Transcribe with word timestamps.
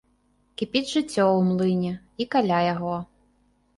Кіпіць 0.61 0.87
жыццё 0.93 1.25
ў 1.35 1.39
млыне 1.49 1.93
і 2.25 2.27
каля 2.37 2.59
яго. 2.73 2.95